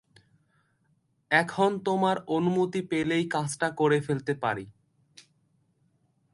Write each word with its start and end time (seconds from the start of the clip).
এখন 1.31 1.71
তোমার 1.79 2.17
অনুমতি 2.27 2.81
পেলেই 2.81 3.25
কাজটা 3.29 3.67
করে 3.71 3.99
ফেলতে 4.01 4.33
পারি। 4.33 4.65